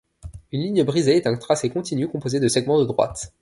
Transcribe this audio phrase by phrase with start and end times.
[0.51, 3.29] Une ligne brisée est un tracé continu composé de segments de droite.